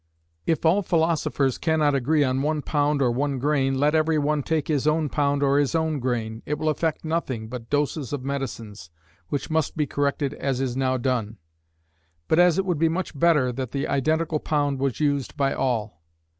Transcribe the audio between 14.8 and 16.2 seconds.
used by all.